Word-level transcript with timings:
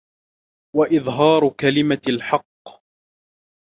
وَإِظْهَارُ 0.75 1.49
كَلِمَةِ 1.59 2.01
الْحَقِّ 2.09 2.81